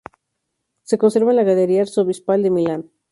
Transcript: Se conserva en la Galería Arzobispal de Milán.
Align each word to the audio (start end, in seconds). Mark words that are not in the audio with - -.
Se 0.81 0.97
conserva 0.97 1.29
en 1.29 1.35
la 1.35 1.43
Galería 1.43 1.83
Arzobispal 1.83 2.41
de 2.41 2.49
Milán. 2.49 2.89